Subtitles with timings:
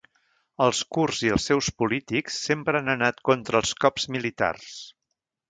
[0.63, 4.75] Els kurds i els seus polítics sempre han anat contra els cops militars.